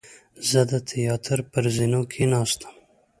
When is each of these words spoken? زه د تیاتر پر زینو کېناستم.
زه 0.49 0.61
د 0.71 0.73
تیاتر 0.89 1.39
پر 1.51 1.63
زینو 1.75 2.01
کېناستم. 2.13 2.73